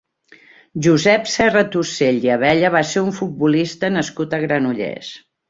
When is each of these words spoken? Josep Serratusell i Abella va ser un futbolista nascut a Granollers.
Josep 0.85 1.29
Serratusell 1.33 2.17
i 2.29 2.31
Abella 2.37 2.73
va 2.77 2.83
ser 2.93 3.05
un 3.09 3.13
futbolista 3.19 3.93
nascut 3.99 4.35
a 4.35 4.43
Granollers. 4.49 5.15